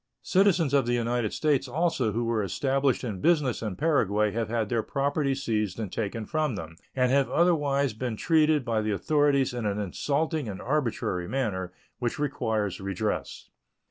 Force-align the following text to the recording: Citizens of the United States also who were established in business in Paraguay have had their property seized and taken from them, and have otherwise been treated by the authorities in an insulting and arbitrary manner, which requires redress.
Citizens 0.23 0.73
of 0.73 0.87
the 0.87 0.95
United 0.95 1.31
States 1.31 1.67
also 1.67 2.11
who 2.11 2.23
were 2.23 2.41
established 2.41 3.03
in 3.03 3.21
business 3.21 3.61
in 3.61 3.75
Paraguay 3.75 4.31
have 4.31 4.49
had 4.49 4.67
their 4.67 4.81
property 4.81 5.35
seized 5.35 5.79
and 5.79 5.91
taken 5.91 6.25
from 6.25 6.55
them, 6.55 6.75
and 6.95 7.11
have 7.11 7.29
otherwise 7.29 7.93
been 7.93 8.15
treated 8.17 8.65
by 8.65 8.81
the 8.81 8.89
authorities 8.89 9.53
in 9.53 9.63
an 9.67 9.77
insulting 9.77 10.49
and 10.49 10.59
arbitrary 10.59 11.27
manner, 11.27 11.71
which 11.99 12.17
requires 12.17 12.81
redress. 12.81 13.51